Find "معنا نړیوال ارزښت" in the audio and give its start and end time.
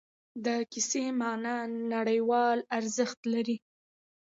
1.21-3.19